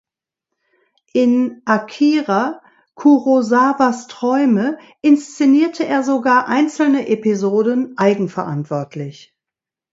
[1.13, 2.59] In "Akira
[2.95, 9.35] Kurosawas Träume" inszenierte er sogar einzelne Episoden eigenverantwortlich.